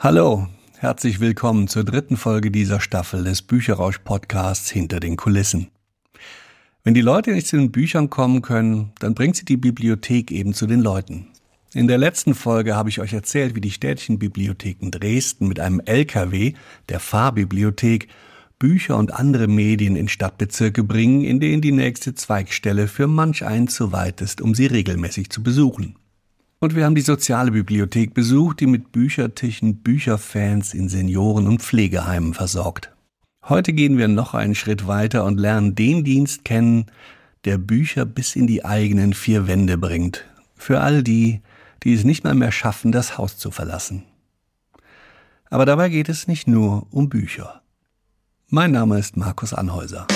[0.00, 0.46] Hallo,
[0.78, 5.72] herzlich willkommen zur dritten Folge dieser Staffel des Bücherrausch-Podcasts Hinter den Kulissen.
[6.84, 10.54] Wenn die Leute nicht zu den Büchern kommen können, dann bringt sie die Bibliothek eben
[10.54, 11.26] zu den Leuten.
[11.74, 15.80] In der letzten Folge habe ich euch erzählt, wie die städtischen Bibliotheken Dresden mit einem
[15.80, 16.52] LKW,
[16.88, 18.06] der Fahrbibliothek,
[18.60, 23.66] Bücher und andere Medien in Stadtbezirke bringen, in denen die nächste Zweigstelle für manch einen
[23.66, 25.96] zu weit ist, um sie regelmäßig zu besuchen.
[26.60, 32.34] Und wir haben die soziale Bibliothek besucht, die mit Büchertischen Bücherfans in Senioren- und Pflegeheimen
[32.34, 32.90] versorgt.
[33.44, 36.86] Heute gehen wir noch einen Schritt weiter und lernen den Dienst kennen,
[37.44, 40.24] der Bücher bis in die eigenen vier Wände bringt.
[40.56, 41.42] Für all die,
[41.84, 44.02] die es nicht mal mehr schaffen, das Haus zu verlassen.
[45.50, 47.62] Aber dabei geht es nicht nur um Bücher.
[48.48, 50.08] Mein Name ist Markus Anhäuser.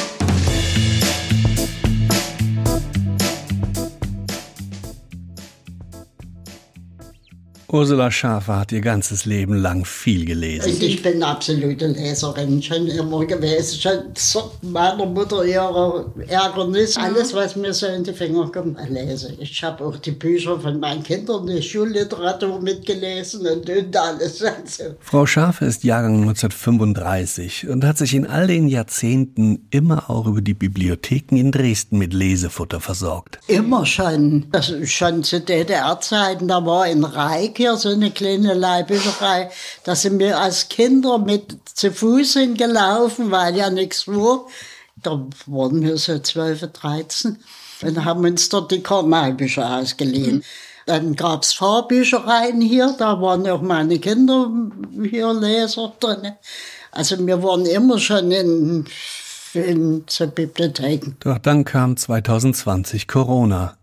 [7.73, 10.77] Ursula Schafer hat ihr ganzes Leben lang viel gelesen.
[10.79, 13.81] Ich bin absolute Leserin schon immer gewesen.
[13.81, 16.99] Schon zu meiner Mutter ihrer Ärgernis.
[16.99, 19.35] Alles, was mir so in die Finger kommt, lese.
[19.39, 24.43] Ich habe auch die Bücher von meinen Kindern, die Schulliteratur mitgelesen und, und alles.
[24.43, 24.95] Also.
[25.01, 30.43] Frau Schafer ist Jahrgang 1935 und hat sich in all den Jahrzehnten immer auch über
[30.43, 33.39] die Bibliotheken in Dresden mit Lesefutter versorgt.
[33.47, 34.45] Immer schon.
[34.53, 39.51] Das schon zu DDR-Zeiten, da war in Reik hier so eine kleine Leihbücherei.
[39.85, 44.47] Da sind wir als Kinder mit zu Fuß hingelaufen, weil ja nichts war.
[44.97, 47.39] Da waren wir so 12, 13
[47.83, 50.45] und haben uns dort die Karl-May-Bücher ausgeliehen.
[50.87, 54.51] Dann gab es Fahrbüchereien hier, da waren auch meine Kinder
[55.01, 56.33] hier Leser drin.
[56.91, 58.85] Also wir waren immer schon in,
[59.55, 61.17] in zur Bibliotheken.
[61.21, 63.77] Doch dann kam 2020 Corona.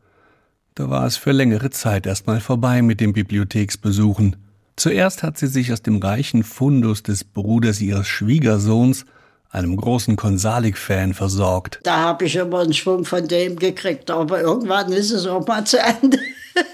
[0.80, 4.38] Da war es für längere Zeit erstmal vorbei mit dem Bibliotheksbesuchen.
[4.78, 9.04] Zuerst hat sie sich aus dem reichen Fundus des Bruders ihres Schwiegersohns,
[9.50, 11.82] einem großen Konsalik-Fan, versorgt.
[11.84, 15.66] Da habe ich immer einen Schwung von dem gekriegt, aber irgendwann ist es auch mal
[15.66, 16.18] zu Ende.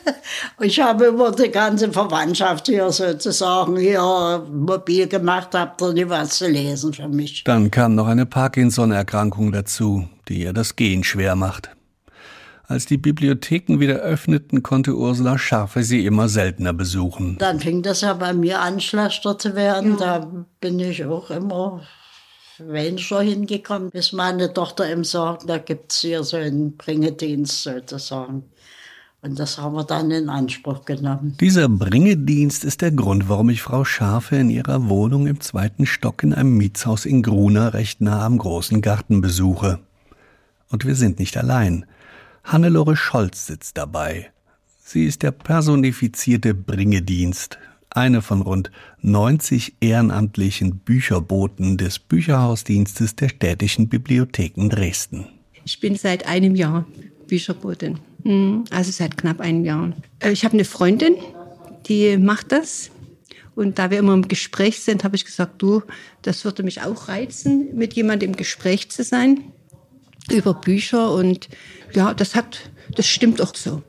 [0.60, 6.38] ich habe immer die ganze Verwandtschaft hier sozusagen hier mobil gemacht, habt ihr nie was
[6.38, 7.44] zu lesen für mich.
[7.44, 11.75] Dann kam noch eine Parkinson-Erkrankung dazu, die ihr das Gehen schwer macht.
[12.68, 17.38] Als die Bibliotheken wieder öffneten, konnte Ursula Scharfe sie immer seltener besuchen.
[17.38, 19.98] Dann fing das ja bei mir an, schlechter zu werden.
[20.00, 20.20] Ja.
[20.20, 21.82] Da bin ich auch immer
[22.58, 28.44] weniger hingekommen, bis meine Tochter ihm sagt, da gibt es hier so einen Bringedienst sozusagen.
[29.22, 31.36] Und das haben wir dann in Anspruch genommen.
[31.40, 36.22] Dieser Bringedienst ist der Grund, warum ich Frau Schafe in ihrer Wohnung im zweiten Stock
[36.24, 39.80] in einem Mietshaus in Gruna recht nah am großen Garten besuche.
[40.70, 41.86] Und wir sind nicht allein.
[42.46, 44.30] Hannelore Scholz sitzt dabei.
[44.78, 47.58] Sie ist der personifizierte Bringedienst,
[47.90, 48.70] eine von rund
[49.02, 55.26] 90 ehrenamtlichen Bücherboten des Bücherhausdienstes der städtischen Bibliotheken Dresden.
[55.66, 56.86] Ich bin seit einem Jahr
[57.28, 59.94] Bücherbotin, hm, also seit knapp einem Jahr.
[60.20, 61.16] Äh, ich habe eine Freundin,
[61.88, 62.92] die macht das.
[63.56, 65.82] Und da wir immer im Gespräch sind, habe ich gesagt, du,
[66.22, 69.46] das würde mich auch reizen, mit jemandem im Gespräch zu sein
[70.32, 71.50] über Bücher und
[71.94, 72.60] ja, das hat,
[72.96, 73.84] das stimmt auch so.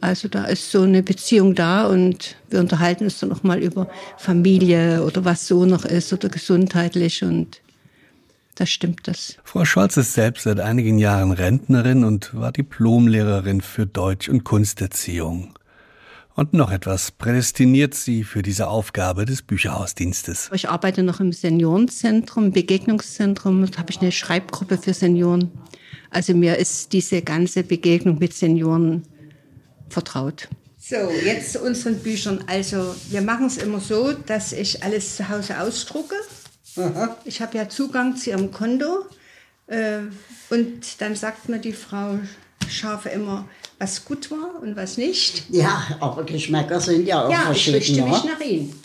[0.00, 3.88] Also da ist so eine Beziehung da und wir unterhalten uns dann auch mal über
[4.18, 7.60] Familie oder was so noch ist oder gesundheitlich und
[8.56, 9.36] da stimmt das.
[9.44, 15.54] Frau Scholz ist selbst seit einigen Jahren Rentnerin und war Diplomlehrerin für Deutsch- und Kunsterziehung.
[16.36, 20.50] Und noch etwas prädestiniert sie für diese Aufgabe des Bücherhausdienstes.
[20.52, 23.64] Ich arbeite noch im Seniorenzentrum, Begegnungszentrum.
[23.70, 25.50] Da habe ich eine Schreibgruppe für Senioren.
[26.10, 29.04] Also mir ist diese ganze Begegnung mit Senioren
[29.88, 30.50] vertraut.
[30.78, 32.44] So, jetzt zu unseren Büchern.
[32.46, 36.16] Also wir machen es immer so, dass ich alles zu Hause ausdrucke.
[36.76, 37.16] Aha.
[37.24, 39.06] Ich habe ja Zugang zu ihrem Konto.
[39.68, 40.00] Äh,
[40.50, 42.18] und dann sagt mir die Frau
[42.70, 43.46] Schafe immer,
[43.78, 45.44] was gut war und was nicht.
[45.50, 47.74] Ja, aber Geschmäcker sind ja auch ja, verschieden.
[47.74, 48.82] Ja, ich richte mich nach Ihnen.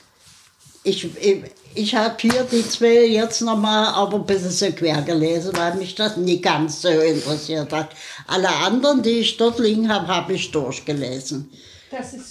[0.84, 1.44] Ich, ich,
[1.76, 5.96] ich habe hier die zwei jetzt nochmal aber ein bisschen so quer gelesen, weil mich
[5.96, 7.96] das nie ganz so interessiert hat.
[8.28, 11.50] Alle anderen, die ich dort liegen habe, habe ich durchgelesen.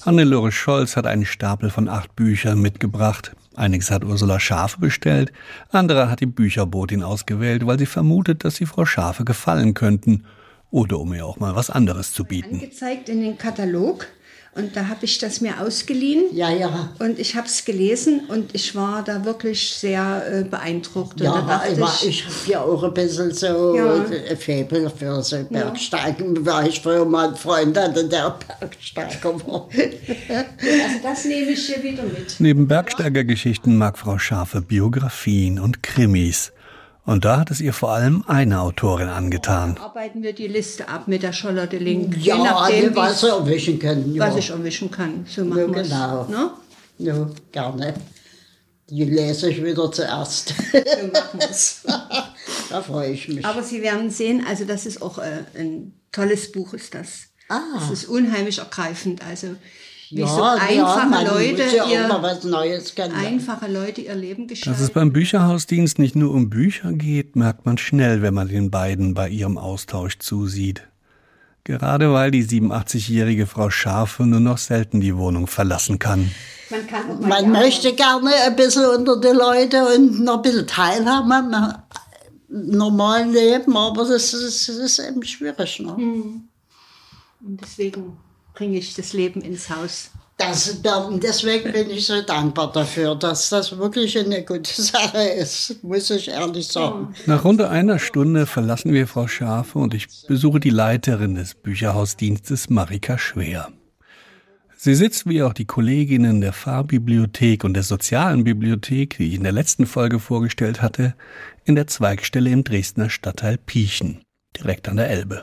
[0.05, 3.33] Hannelore Scholz hat einen Stapel von acht Büchern mitgebracht.
[3.55, 5.33] Einiges hat Ursula Schafe bestellt,
[5.71, 10.25] andere hat die Bücherbotin ausgewählt, weil sie vermutet, dass sie Frau Schafe gefallen könnten
[10.71, 12.55] oder um ihr auch mal was anderes zu bieten.
[12.55, 14.07] Angezeigt in den Katalog
[14.53, 16.25] Und da habe ich das mir ausgeliehen.
[16.33, 16.89] Ja, ja.
[16.99, 21.21] Und ich habe es gelesen und ich war da wirklich sehr äh, beeindruckt.
[21.21, 23.95] Und da Ja, dachte ich, war- ich, ich habe ja auch ein bisschen so Ja.
[23.95, 29.69] ein Faible für so Bergsteigen, weil ich früher mal einen Freund hatte, der Bergsteiger war.
[30.29, 32.35] also das nehme ich hier wieder mit.
[32.41, 36.51] Neben Bergsteigergeschichten mag Frau Schafe Biografien und Krimis.
[37.11, 39.77] Und da hat es ihr vor allem eine Autorin angetan.
[39.79, 42.17] Arbeiten wir die Liste ab mit der Charlotte Link.
[42.17, 44.15] Ja, Je nachdem, was sie erwischen können.
[44.15, 44.29] Ja.
[44.29, 45.27] was ich erwischen kann.
[45.29, 46.27] So ja, machen wir's, genau.
[46.27, 46.51] Ne?
[46.99, 47.95] Ja, gerne.
[48.89, 50.55] Die lese ich wieder zuerst.
[51.51, 51.89] So
[52.71, 53.45] da freue ich mich.
[53.45, 57.23] Aber Sie werden sehen, also das ist auch äh, ein tolles Buch ist das.
[57.49, 57.61] Ah.
[57.75, 59.27] Das ist unheimlich ergreifend.
[59.29, 59.57] Also
[60.11, 63.35] wie ja, so ja, einfache man Leute ja ihr was Neues kennenlernen.
[63.35, 64.93] einfache Leute ihr Leben Dass es gestalten.
[64.95, 69.29] beim Bücherhausdienst nicht nur um Bücher geht, merkt man schnell, wenn man den beiden bei
[69.29, 70.83] ihrem Austausch zusieht.
[71.63, 76.31] Gerade weil die 87-jährige Frau Schafe nur noch selten die Wohnung verlassen kann.
[76.71, 80.43] Man kann auch mal Man möchte gerne ein bisschen unter die Leute und noch ein
[80.43, 81.75] bisschen teilhaben am
[82.49, 85.81] normalen Leben, aber das ist, das ist eben schwierig.
[85.81, 85.97] Ne?
[85.97, 86.49] Hm.
[87.43, 88.17] Und deswegen
[88.55, 90.11] bringe ich das Leben ins Haus.
[90.37, 95.83] Das, da- deswegen bin ich so dankbar dafür, dass das wirklich eine gute Sache ist,
[95.85, 97.15] muss ich ehrlich sagen.
[97.27, 102.71] Nach rund einer Stunde verlassen wir Frau Schafe und ich besuche die Leiterin des Bücherhausdienstes
[102.71, 103.69] Marika Schwer.
[104.79, 109.43] Sie sitzt wie auch die Kolleginnen der Fahrbibliothek und der sozialen Bibliothek, die ich in
[109.43, 111.15] der letzten Folge vorgestellt hatte,
[111.67, 114.23] in der Zweigstelle im Dresdner Stadtteil Piechen,
[114.59, 115.43] direkt an der Elbe.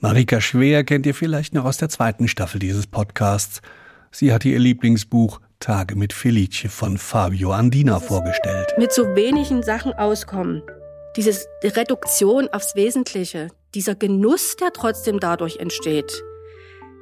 [0.00, 3.62] Marika Schwer kennt ihr vielleicht noch aus der zweiten Staffel dieses Podcasts.
[4.10, 8.74] Sie hatte ihr Lieblingsbuch Tage mit Felice von Fabio Andina vorgestellt.
[8.78, 10.62] mit so wenigen Sachen auskommen.
[11.16, 16.22] Diese Reduktion aufs Wesentliche, dieser Genuss, der trotzdem dadurch entsteht.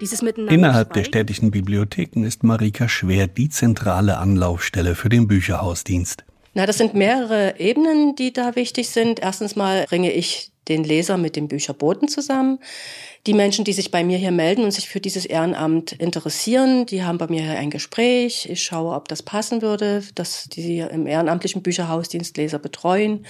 [0.00, 0.52] Dieses Miteinander.
[0.52, 1.08] Innerhalb der schweigen.
[1.08, 6.24] städtischen Bibliotheken ist Marika Schwer die zentrale Anlaufstelle für den Bücherhausdienst.
[6.54, 9.20] Na, das sind mehrere Ebenen, die da wichtig sind.
[9.20, 12.58] Erstens mal bringe ich den Leser mit dem Bücherboten zusammen.
[13.28, 17.04] Die Menschen, die sich bei mir hier melden und sich für dieses Ehrenamt interessieren, die
[17.04, 18.48] haben bei mir hier ein Gespräch.
[18.50, 23.24] Ich schaue, ob das passen würde, dass die im ehrenamtlichen Bücherhausdienst Leser betreuen.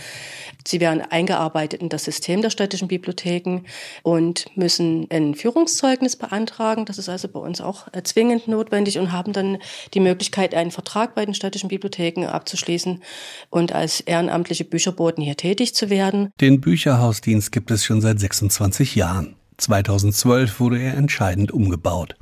[0.67, 3.65] Sie werden eingearbeitet in das System der städtischen Bibliotheken
[4.03, 6.87] und müssen ein Führungszeugnis beantragen.
[6.87, 9.59] Das ist also bei uns auch zwingend notwendig und haben dann
[9.93, 13.03] die Möglichkeit, einen Vertrag bei den städtischen Bibliotheken abzuschließen
[13.50, 16.31] und als ehrenamtliche Bücherboten hier tätig zu werden.
[16.41, 19.37] Den Bücherhausdienst gibt es schon seit 26 Jahren.
[19.57, 22.17] 2012 wurde er entscheidend umgebaut.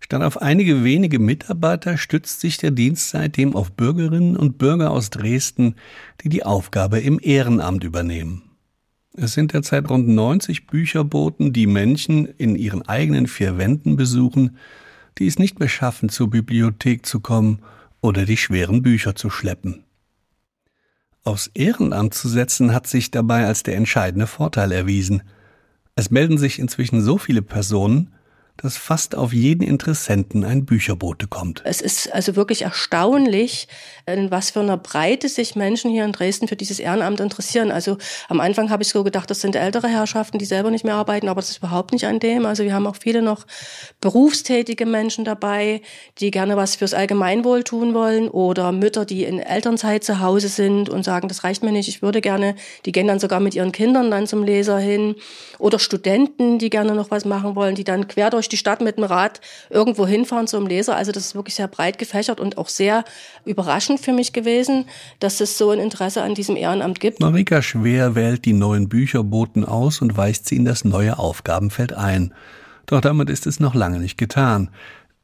[0.00, 5.10] Statt auf einige wenige Mitarbeiter stützt sich der Dienst seitdem auf Bürgerinnen und Bürger aus
[5.10, 5.76] Dresden,
[6.22, 8.42] die die Aufgabe im Ehrenamt übernehmen.
[9.14, 14.56] Es sind derzeit rund 90 Bücherboten, die Menschen in ihren eigenen vier Wänden besuchen,
[15.18, 17.60] die es nicht mehr schaffen, zur Bibliothek zu kommen
[18.00, 19.84] oder die schweren Bücher zu schleppen.
[21.24, 25.22] Aufs Ehrenamt zu setzen hat sich dabei als der entscheidende Vorteil erwiesen.
[25.94, 28.14] Es melden sich inzwischen so viele Personen,
[28.56, 31.62] dass fast auf jeden Interessenten ein Bücherbote kommt.
[31.64, 33.66] Es ist also wirklich erstaunlich,
[34.06, 37.72] in was für einer Breite sich Menschen hier in Dresden für dieses Ehrenamt interessieren.
[37.72, 40.94] Also am Anfang habe ich so gedacht, das sind ältere Herrschaften, die selber nicht mehr
[40.94, 42.46] arbeiten, aber das ist überhaupt nicht an dem.
[42.46, 43.46] Also wir haben auch viele noch
[44.00, 45.80] berufstätige Menschen dabei,
[46.18, 50.88] die gerne was fürs Allgemeinwohl tun wollen oder Mütter, die in Elternzeit zu Hause sind
[50.88, 53.72] und sagen, das reicht mir nicht, ich würde gerne, die gehen dann sogar mit ihren
[53.72, 55.16] Kindern dann zum Leser hin
[55.58, 58.96] oder Studenten, die gerne noch was machen wollen, die dann quer durch die Stadt mit
[58.96, 59.40] dem Rad
[59.70, 60.96] irgendwo hinfahren zum Leser.
[60.96, 63.04] Also das ist wirklich sehr breit gefächert und auch sehr
[63.44, 64.86] überraschend für mich gewesen,
[65.20, 67.20] dass es so ein Interesse an diesem Ehrenamt gibt.
[67.20, 72.32] Marika Schwer wählt die neuen Bücherboten aus und weist sie in das neue Aufgabenfeld ein.
[72.86, 74.70] Doch damit ist es noch lange nicht getan.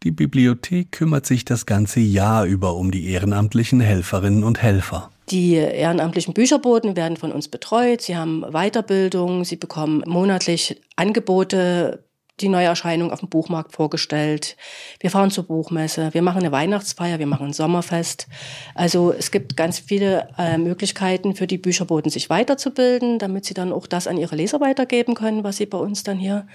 [0.05, 5.11] Die Bibliothek kümmert sich das ganze Jahr über um die ehrenamtlichen Helferinnen und Helfer.
[5.31, 8.01] Die ehrenamtlichen Bücherboten werden von uns betreut.
[8.01, 12.05] Sie haben Weiterbildung, sie bekommen monatlich Angebote,
[12.41, 14.57] die Neuerscheinung auf dem Buchmarkt vorgestellt.
[15.01, 18.29] Wir fahren zur Buchmesse, wir machen eine Weihnachtsfeier, wir machen ein Sommerfest.
[18.75, 23.73] Also es gibt ganz viele äh, Möglichkeiten für die Bücherboten, sich weiterzubilden, damit sie dann
[23.73, 26.47] auch das an ihre Leser weitergeben können, was sie bei uns dann hier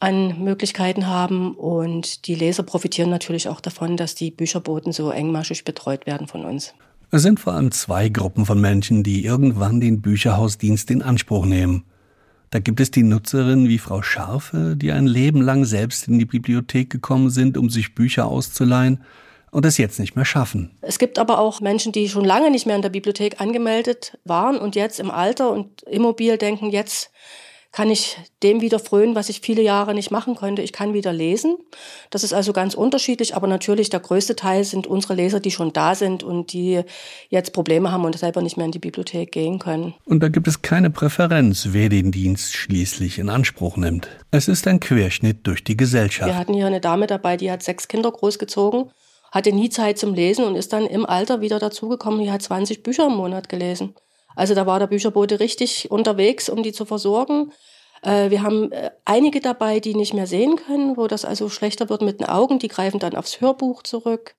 [0.00, 1.54] an Möglichkeiten haben.
[1.54, 6.44] Und die Leser profitieren natürlich auch davon, dass die Bücherboten so engmaschig betreut werden von
[6.44, 6.74] uns.
[7.14, 11.84] Es sind vor allem zwei Gruppen von Menschen, die irgendwann den Bücherhausdienst in Anspruch nehmen.
[12.52, 16.26] Da gibt es die Nutzerinnen wie Frau Scharfe, die ein Leben lang selbst in die
[16.26, 19.02] Bibliothek gekommen sind, um sich Bücher auszuleihen
[19.50, 20.70] und es jetzt nicht mehr schaffen.
[20.82, 24.58] Es gibt aber auch Menschen, die schon lange nicht mehr in der Bibliothek angemeldet waren
[24.58, 27.10] und jetzt im Alter und immobil denken, jetzt
[27.72, 30.60] kann ich dem wieder frönen, was ich viele Jahre nicht machen konnte.
[30.60, 31.56] Ich kann wieder lesen.
[32.10, 35.72] Das ist also ganz unterschiedlich, aber natürlich der größte Teil sind unsere Leser, die schon
[35.72, 36.82] da sind und die
[37.30, 39.94] jetzt Probleme haben und selber nicht mehr in die Bibliothek gehen können.
[40.04, 44.06] Und da gibt es keine Präferenz, wer den Dienst schließlich in Anspruch nimmt.
[44.30, 46.28] Es ist ein Querschnitt durch die Gesellschaft.
[46.28, 48.90] Wir hatten hier eine Dame dabei, die hat sechs Kinder großgezogen,
[49.30, 52.20] hatte nie Zeit zum Lesen und ist dann im Alter wieder dazugekommen.
[52.20, 53.94] Die hat 20 Bücher im Monat gelesen.
[54.36, 57.52] Also da war der Bücherbote richtig unterwegs, um die zu versorgen.
[58.02, 61.88] Äh, wir haben äh, einige dabei, die nicht mehr sehen können, wo das also schlechter
[61.88, 62.58] wird mit den Augen.
[62.58, 64.34] Die greifen dann aufs Hörbuch zurück.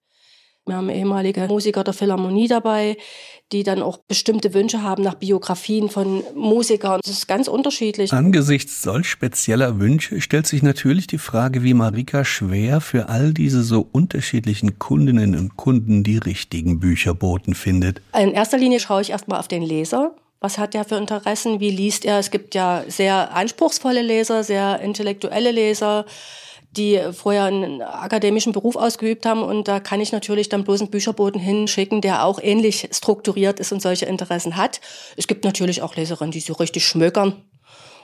[0.66, 2.96] Wir haben ehemalige Musiker der Philharmonie dabei,
[3.52, 7.02] die dann auch bestimmte Wünsche haben nach Biografien von Musikern.
[7.04, 8.14] Das ist ganz unterschiedlich.
[8.14, 13.62] Angesichts solch spezieller Wünsche stellt sich natürlich die Frage, wie Marika Schwer für all diese
[13.62, 18.02] so unterschiedlichen Kundinnen und Kunden die richtigen Bücherboten findet.
[18.18, 20.16] In erster Linie schaue ich erstmal auf den Leser.
[20.40, 21.60] Was hat er für Interessen?
[21.60, 22.20] Wie liest er?
[22.20, 26.06] Es gibt ja sehr anspruchsvolle Leser, sehr intellektuelle Leser
[26.78, 29.44] die vorher einen akademischen Beruf ausgeübt haben.
[29.44, 33.72] Und da kann ich natürlich dann bloß einen Bücherboten hinschicken, der auch ähnlich strukturiert ist
[33.72, 34.82] und solche Interessen hat.
[35.16, 37.44] Es gibt natürlich auch Leserinnen, die so richtig schmökern.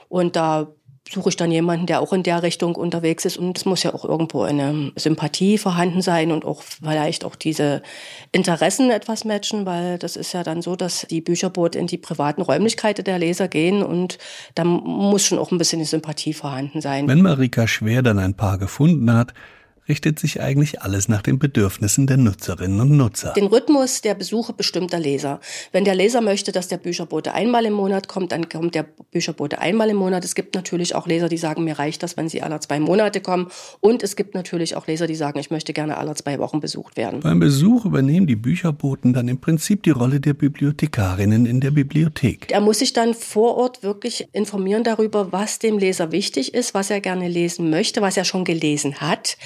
[0.08, 0.74] Und da
[1.10, 3.36] suche ich dann jemanden, der auch in der Richtung unterwegs ist.
[3.36, 7.82] Und es muss ja auch irgendwo eine Sympathie vorhanden sein und auch vielleicht auch diese
[8.32, 12.42] Interessen etwas matchen, weil das ist ja dann so, dass die Bücherbote in die privaten
[12.42, 14.18] Räumlichkeiten der Leser gehen und
[14.54, 17.08] da muss schon auch ein bisschen die Sympathie vorhanden sein.
[17.08, 19.34] Wenn Marika Schwer dann ein Paar gefunden hat,
[19.90, 23.32] richtet sich eigentlich alles nach den Bedürfnissen der Nutzerinnen und Nutzer.
[23.32, 25.40] Den Rhythmus der Besuche bestimmt der Leser.
[25.72, 29.58] Wenn der Leser möchte, dass der Bücherbote einmal im Monat kommt, dann kommt der Bücherbote
[29.58, 30.24] einmal im Monat.
[30.24, 33.20] Es gibt natürlich auch Leser, die sagen, mir reicht das, wenn sie alle zwei Monate
[33.20, 33.48] kommen.
[33.80, 36.96] Und es gibt natürlich auch Leser, die sagen, ich möchte gerne alle zwei Wochen besucht
[36.96, 37.18] werden.
[37.18, 42.52] Beim Besuch übernehmen die Bücherboten dann im Prinzip die Rolle der Bibliothekarinnen in der Bibliothek.
[42.52, 46.90] Er muss sich dann vor Ort wirklich informieren darüber, was dem Leser wichtig ist, was
[46.90, 49.36] er gerne lesen möchte, was er schon gelesen hat.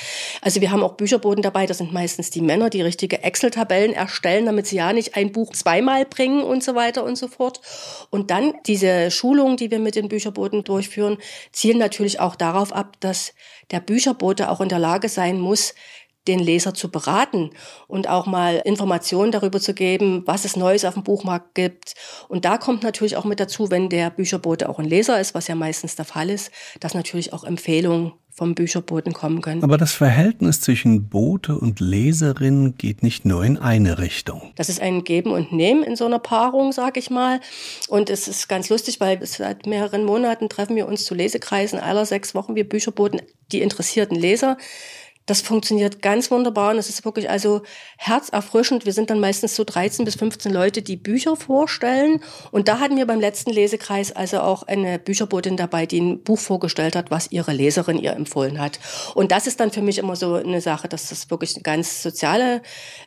[0.41, 4.47] Also wir haben auch Bücherboden dabei, das sind meistens die Männer, die richtige Excel-Tabellen erstellen,
[4.47, 7.61] damit sie ja nicht ein Buch zweimal bringen und so weiter und so fort.
[8.11, 11.19] Und dann diese Schulungen, die wir mit den Bücherboten durchführen,
[11.53, 13.35] zielen natürlich auch darauf ab, dass
[13.71, 15.75] der Bücherbote auch in der Lage sein muss,
[16.29, 17.51] den Leser zu beraten
[17.87, 21.95] und auch mal Informationen darüber zu geben, was es Neues auf dem Buchmarkt gibt.
[22.29, 25.49] Und da kommt natürlich auch mit dazu, wenn der Bücherbote auch ein Leser ist, was
[25.49, 26.51] ja meistens der Fall ist,
[26.81, 29.63] dass natürlich auch Empfehlungen vom Bücherboten kommen können.
[29.63, 34.53] Aber das Verhältnis zwischen Bote und Leserin geht nicht nur in eine Richtung.
[34.57, 37.41] Das ist ein Geben und Nehmen in so einer Paarung, sag ich mal.
[37.89, 42.07] Und es ist ganz lustig, weil seit mehreren Monaten treffen wir uns zu Lesekreisen aller
[42.07, 44.57] sechs Wochen, wir Bücherboten, die interessierten Leser
[45.27, 47.63] das funktioniert ganz wunderbar und es ist wirklich also
[47.97, 48.85] herzerfrischend.
[48.85, 52.21] Wir sind dann meistens so 13 bis 15 Leute, die Bücher vorstellen.
[52.51, 56.39] Und da hatten wir beim letzten Lesekreis also auch eine Bücherbotin dabei, die ein Buch
[56.39, 58.79] vorgestellt hat, was ihre Leserin ihr empfohlen hat.
[59.15, 62.03] Und das ist dann für mich immer so eine Sache, dass das wirklich eine ganz
[62.03, 62.61] soziale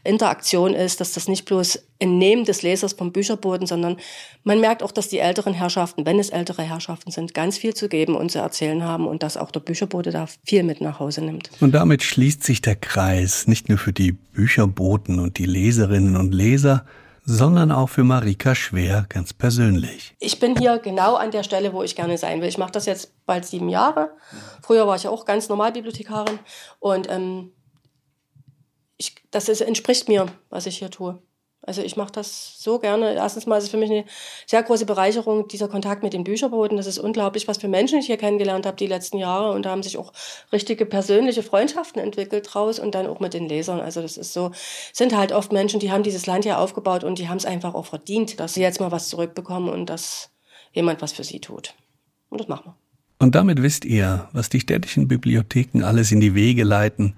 [0.04, 3.98] Interaktion ist, dass das nicht bloß ein Nehmen des Lesers vom Bücherboden, sondern
[4.44, 7.90] man merkt auch, dass die älteren Herrschaften, wenn es ältere Herrschaften sind, ganz viel zu
[7.90, 11.22] geben und zu erzählen haben und dass auch der Bücherbote da viel mit nach Hause
[11.22, 11.50] nimmt.
[11.60, 16.34] Und damit schließt sich der Kreis nicht nur für die Bücherboten und die Leserinnen und
[16.34, 16.86] Leser,
[17.28, 20.16] sondern auch für Marika Schwer ganz persönlich.
[20.20, 22.48] Ich bin hier genau an der Stelle, wo ich gerne sein will.
[22.48, 24.12] Ich mache das jetzt bald sieben Jahre.
[24.62, 26.40] Früher war ich ja auch ganz normal Bibliothekarin
[26.80, 27.52] und ähm,
[28.96, 31.22] ich, das ist, entspricht mir, was ich hier tue.
[31.68, 33.14] Also ich mache das so gerne.
[33.14, 34.06] Erstens mal ist es für mich eine
[34.46, 36.78] sehr große Bereicherung, dieser Kontakt mit den Bücherboten.
[36.78, 39.52] Das ist unglaublich, was für Menschen ich hier kennengelernt habe die letzten Jahre.
[39.52, 40.14] Und da haben sich auch
[40.54, 43.82] richtige persönliche Freundschaften entwickelt draus und dann auch mit den Lesern.
[43.82, 44.52] Also das ist so,
[44.94, 47.76] sind halt oft Menschen, die haben dieses Land hier aufgebaut und die haben es einfach
[47.76, 50.30] auch verdient, dass sie jetzt mal was zurückbekommen und dass
[50.72, 51.74] jemand was für sie tut.
[52.30, 52.76] Und das machen wir.
[53.20, 57.16] Und damit wisst ihr, was die städtischen Bibliotheken alles in die Wege leiten,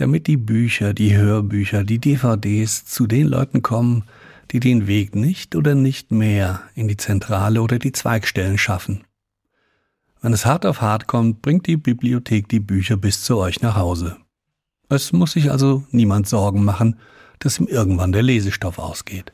[0.00, 4.04] damit die Bücher, die Hörbücher, die DVDs zu den Leuten kommen,
[4.50, 9.04] die den Weg nicht oder nicht mehr in die Zentrale oder die Zweigstellen schaffen.
[10.20, 13.76] Wenn es hart auf hart kommt, bringt die Bibliothek die Bücher bis zu euch nach
[13.76, 14.16] Hause.
[14.88, 16.96] Es muss sich also niemand Sorgen machen,
[17.40, 19.32] dass ihm irgendwann der Lesestoff ausgeht.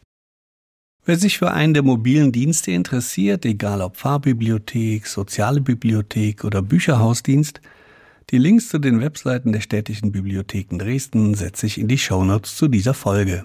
[1.07, 7.61] Wer sich für einen der mobilen Dienste interessiert, egal ob Fahrbibliothek, soziale Bibliothek oder Bücherhausdienst,
[8.31, 12.69] die Links zu den Webseiten der städtischen Bibliotheken Dresden setze ich in die Shownotes zu
[12.69, 13.45] dieser Folge.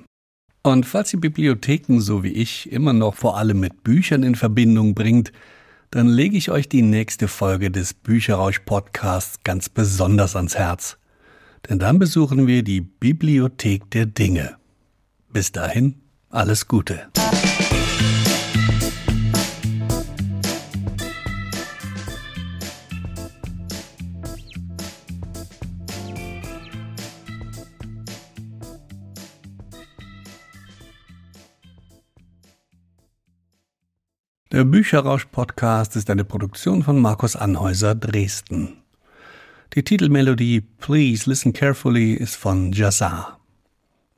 [0.64, 4.94] Und falls ihr Bibliotheken so wie ich immer noch vor allem mit Büchern in Verbindung
[4.94, 5.32] bringt,
[5.92, 10.98] dann lege ich euch die nächste Folge des Bücherrausch Podcasts ganz besonders ans Herz.
[11.68, 14.58] Denn dann besuchen wir die Bibliothek der Dinge.
[15.32, 15.96] Bis dahin,
[16.30, 17.10] alles Gute.
[34.52, 38.82] Der Bücherrausch-Podcast ist eine Produktion von Markus Anhäuser Dresden.
[39.76, 43.40] Die Titelmelodie Please Listen Carefully ist von Jazzar.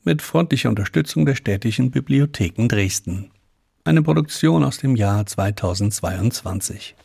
[0.05, 3.31] Mit freundlicher Unterstützung der städtischen Bibliotheken Dresden.
[3.83, 6.95] Eine Produktion aus dem Jahr 2022.